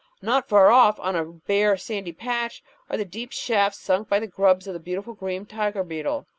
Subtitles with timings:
[0.19, 4.25] Not far off, on a bare sandy patch, are the deep shafts sunk by the
[4.25, 6.25] grubs of the beautiful green Tiger Beetle.